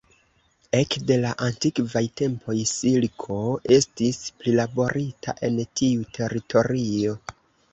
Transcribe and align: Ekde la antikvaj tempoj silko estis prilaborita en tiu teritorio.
Ekde 0.77 1.17
la 1.25 1.33
antikvaj 1.47 2.01
tempoj 2.21 2.55
silko 2.71 3.37
estis 3.77 4.19
prilaborita 4.41 5.37
en 5.51 5.61
tiu 5.83 6.09
teritorio. 6.21 7.17